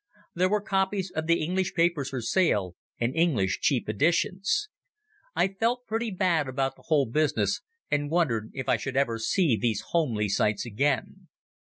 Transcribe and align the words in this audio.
There 0.33 0.49
were 0.49 0.61
copies 0.63 1.11
of 1.11 1.27
the 1.27 1.39
English 1.43 1.75
papers 1.75 2.09
for 2.09 2.23
sale, 2.23 2.75
and 2.99 3.15
English 3.15 3.59
cheap 3.59 3.87
editions. 3.87 4.67
I 5.35 5.47
felt 5.49 5.85
pretty 5.85 6.09
bad 6.09 6.47
about 6.47 6.75
the 6.75 6.85
whole 6.87 7.05
business, 7.05 7.61
and 7.91 8.09
wondered 8.09 8.49
if 8.55 8.67
I 8.67 8.77
should 8.77 8.97
ever 8.97 9.19
see 9.19 9.55
these 9.55 9.83
homely 9.93 10.27
sights 10.27 10.65
again. 10.65 11.27